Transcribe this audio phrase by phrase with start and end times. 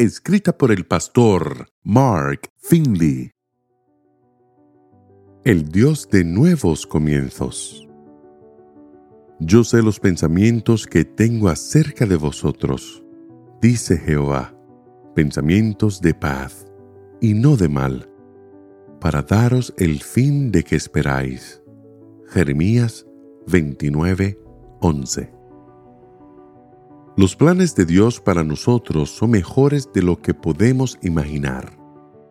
[0.00, 3.32] escrita por el pastor Mark Finley.
[5.44, 7.86] El Dios de nuevos comienzos.
[9.40, 13.04] Yo sé los pensamientos que tengo acerca de vosotros,
[13.60, 14.54] dice Jehová,
[15.14, 16.66] pensamientos de paz
[17.20, 18.10] y no de mal,
[19.02, 21.62] para daros el fin de que esperáis.
[22.30, 23.06] Jeremías
[23.48, 24.38] 29,
[24.80, 25.39] 11.
[27.20, 31.78] Los planes de Dios para nosotros son mejores de lo que podemos imaginar.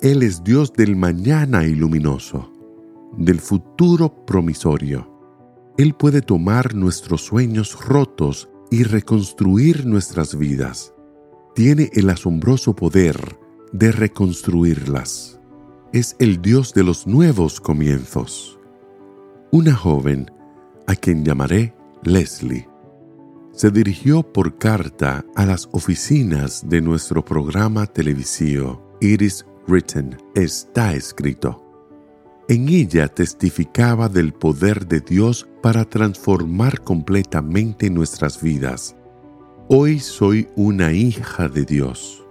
[0.00, 2.50] Él es Dios del mañana iluminoso,
[3.18, 5.06] del futuro promisorio.
[5.76, 10.94] Él puede tomar nuestros sueños rotos y reconstruir nuestras vidas.
[11.54, 13.38] Tiene el asombroso poder
[13.72, 15.38] de reconstruirlas.
[15.92, 18.58] Es el Dios de los nuevos comienzos.
[19.50, 20.30] Una joven,
[20.86, 21.74] a quien llamaré
[22.04, 22.66] Leslie,
[23.58, 31.64] se dirigió por carta a las oficinas de nuestro programa televisivo Iris Written está escrito.
[32.48, 38.94] En ella testificaba del poder de Dios para transformar completamente nuestras vidas.
[39.66, 42.24] Hoy soy una hija de Dios,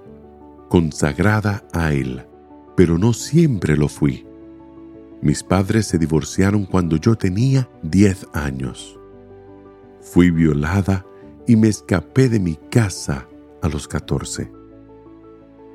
[0.70, 2.26] consagrada a Él,
[2.78, 4.26] pero no siempre lo fui.
[5.22, 8.98] Mis padres se divorciaron cuando yo tenía 10 años.
[10.00, 11.06] Fui violada
[11.48, 13.28] y me escapé de mi casa
[13.62, 14.52] a los 14.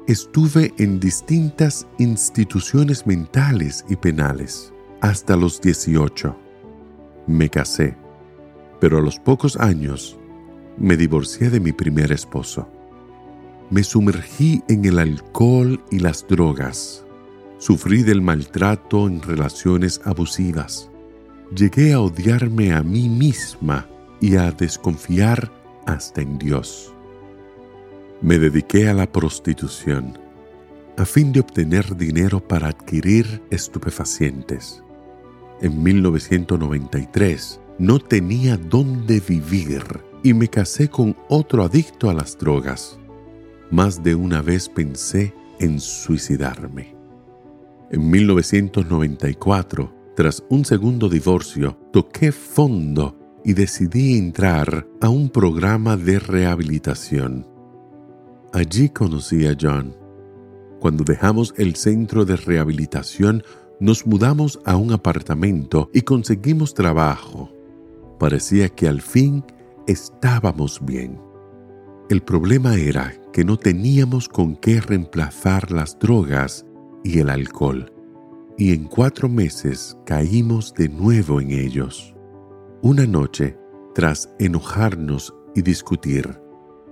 [0.06, 6.36] Estuve en distintas instituciones mentales y penales hasta los 18.
[7.26, 7.96] Me casé,
[8.80, 10.18] pero a los pocos años
[10.76, 12.68] me divorcié de mi primer esposo.
[13.70, 17.04] Me sumergí en el alcohol y las drogas.
[17.58, 20.90] Sufrí del maltrato en relaciones abusivas.
[21.56, 23.86] Llegué a odiarme a mí misma
[24.20, 26.92] y a desconfiar hasta en Dios.
[28.20, 30.18] Me dediqué a la prostitución
[30.96, 34.82] a fin de obtener dinero para adquirir estupefacientes.
[35.60, 39.82] En 1993 no tenía dónde vivir
[40.22, 42.98] y me casé con otro adicto a las drogas.
[43.70, 46.94] Más de una vez pensé en suicidarme.
[47.90, 56.18] En 1994, tras un segundo divorcio, toqué fondo y decidí entrar a un programa de
[56.18, 57.46] rehabilitación.
[58.52, 59.96] Allí conocí a John.
[60.80, 63.42] Cuando dejamos el centro de rehabilitación,
[63.80, 67.50] nos mudamos a un apartamento y conseguimos trabajo.
[68.18, 69.44] Parecía que al fin
[69.86, 71.18] estábamos bien.
[72.08, 76.66] El problema era que no teníamos con qué reemplazar las drogas
[77.02, 77.92] y el alcohol,
[78.58, 82.11] y en cuatro meses caímos de nuevo en ellos.
[82.84, 83.56] Una noche,
[83.94, 86.40] tras enojarnos y discutir,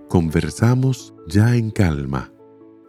[0.09, 2.33] conversamos ya en calma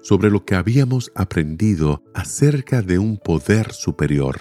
[0.03, 4.39] sobre lo que habíamos aprendido acerca de un poder superior.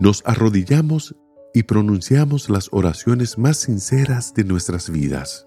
[0.00, 1.14] Nos arrodillamos
[1.54, 5.46] y pronunciamos las oraciones más sinceras de nuestras vidas.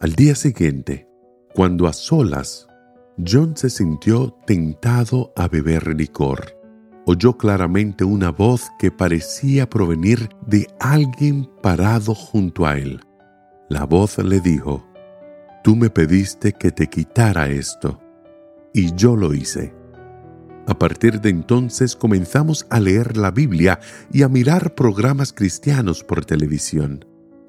[0.00, 1.08] Al día siguiente,
[1.54, 2.66] cuando a solas,
[3.24, 6.55] John se sintió tentado a beber licor
[7.06, 13.00] oyó claramente una voz que parecía provenir de alguien parado junto a él.
[13.68, 14.84] La voz le dijo,
[15.62, 18.00] Tú me pediste que te quitara esto,
[18.74, 19.72] y yo lo hice.
[20.66, 23.78] A partir de entonces comenzamos a leer la Biblia
[24.12, 27.04] y a mirar programas cristianos por televisión.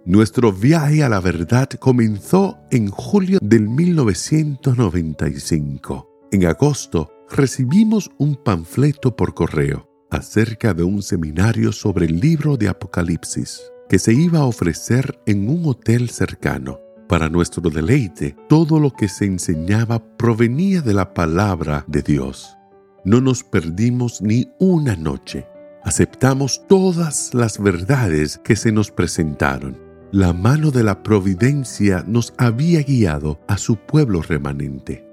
[0.05, 6.07] Nuestro viaje a la verdad comenzó en julio del 1995.
[6.31, 12.69] En agosto recibimos un panfleto por correo acerca de un seminario sobre el libro de
[12.69, 16.79] Apocalipsis que se iba a ofrecer en un hotel cercano.
[17.07, 22.57] Para nuestro deleite, todo lo que se enseñaba provenía de la palabra de Dios.
[23.05, 25.47] No nos perdimos ni una noche.
[25.83, 29.77] Aceptamos todas las verdades que se nos presentaron.
[30.11, 35.06] La mano de la providencia nos había guiado a su pueblo remanente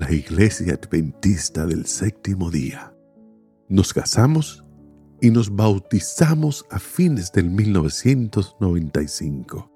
[0.00, 2.94] la Iglesia Adventista del Séptimo Día.
[3.68, 4.64] Nos casamos
[5.20, 9.70] y nos bautizamos a fines del 1995.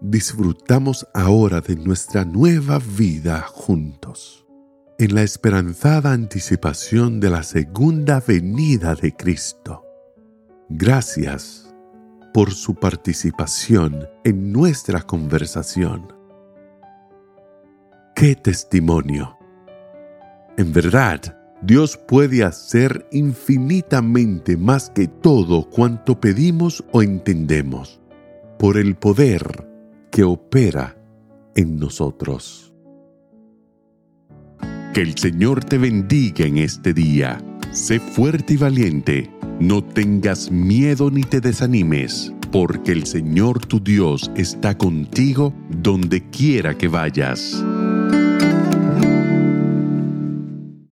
[0.00, 4.42] Disfrutamos ahora de nuestra nueva vida juntos.
[4.96, 9.82] en la esperanzada anticipación de la segunda venida de Cristo.
[10.68, 11.74] Gracias
[12.32, 16.12] por su participación en nuestra conversación.
[18.14, 19.36] ¡Qué testimonio!
[20.56, 28.00] En verdad, Dios puede hacer infinitamente más que todo cuanto pedimos o entendemos,
[28.58, 29.68] por el poder
[30.12, 30.96] que opera
[31.56, 32.72] en nosotros.
[34.92, 37.42] Que el Señor te bendiga en este día.
[37.72, 39.30] Sé fuerte y valiente.
[39.58, 45.52] No tengas miedo ni te desanimes, porque el Señor tu Dios está contigo
[45.82, 47.64] donde quiera que vayas.